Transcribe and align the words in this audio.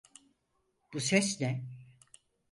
Bu 0.93 0.99
ses 0.99 1.37
ne? 1.41 1.61